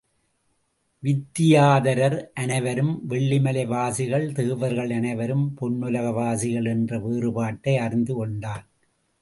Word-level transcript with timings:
வித்தியாதரர் 1.03 2.31
அனைவரும் 2.33 2.93
வெள்ளிமலை 3.09 3.65
வாசிகள் 3.67 4.31
தேவர்கள் 4.31 4.91
அனைவரும் 4.91 5.45
பொன்னுலக 5.61 6.13
வாசிகள் 6.13 6.65
என்ற 6.65 6.99
வேறுபாட்டை 6.99 7.75
அறிந்து 7.77 8.15
கொண்டான். 8.15 8.65